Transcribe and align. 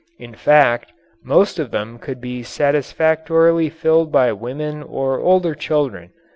In 0.17 0.33
fact, 0.33 0.93
most 1.23 1.59
of 1.59 1.69
them 1.69 1.99
could 1.99 2.19
be 2.19 2.41
satisfactorily 2.41 3.69
filled 3.69 4.11
by 4.11 4.31
women 4.33 4.81
or 4.81 5.19
older 5.19 5.53
children. 5.53 6.11